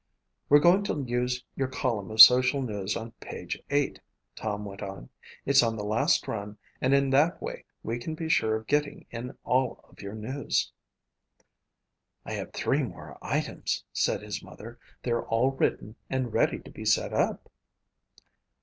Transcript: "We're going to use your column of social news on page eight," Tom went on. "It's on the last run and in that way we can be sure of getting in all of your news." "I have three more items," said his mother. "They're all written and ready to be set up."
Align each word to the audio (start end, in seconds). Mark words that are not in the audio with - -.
"We're 0.49 0.57
going 0.57 0.83
to 0.85 1.03
use 1.05 1.43
your 1.55 1.67
column 1.67 2.09
of 2.09 2.21
social 2.21 2.63
news 2.63 2.97
on 2.97 3.11
page 3.19 3.61
eight," 3.69 3.99
Tom 4.35 4.65
went 4.65 4.81
on. 4.81 5.09
"It's 5.45 5.61
on 5.61 5.75
the 5.77 5.83
last 5.83 6.27
run 6.27 6.57
and 6.81 6.95
in 6.95 7.11
that 7.11 7.39
way 7.39 7.65
we 7.83 7.99
can 7.99 8.15
be 8.15 8.27
sure 8.27 8.55
of 8.55 8.65
getting 8.65 9.05
in 9.11 9.37
all 9.43 9.85
of 9.87 10.01
your 10.01 10.15
news." 10.15 10.71
"I 12.25 12.33
have 12.33 12.51
three 12.51 12.81
more 12.81 13.19
items," 13.21 13.83
said 13.93 14.23
his 14.23 14.41
mother. 14.41 14.79
"They're 15.03 15.21
all 15.23 15.51
written 15.51 15.95
and 16.09 16.33
ready 16.33 16.57
to 16.57 16.71
be 16.71 16.83
set 16.83 17.13
up." 17.13 17.51